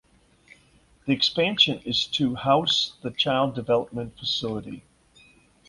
[1.05, 4.81] The expansion is to house the child development facility.